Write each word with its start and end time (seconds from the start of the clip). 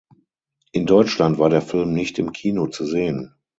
In 0.71 0.87
Deutschland 0.87 1.37
war 1.37 1.51
der 1.51 1.61
Film 1.61 1.93
nicht 1.93 2.17
im 2.17 2.31
Kino 2.31 2.65
zu 2.65 2.87
sehen. 2.87 3.35